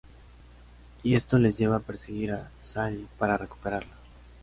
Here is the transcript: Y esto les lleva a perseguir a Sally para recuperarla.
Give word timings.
Y 1.03 1.13
esto 1.13 1.37
les 1.37 1.59
lleva 1.59 1.75
a 1.75 1.79
perseguir 1.81 2.31
a 2.31 2.49
Sally 2.59 3.07
para 3.19 3.37
recuperarla. 3.37 3.93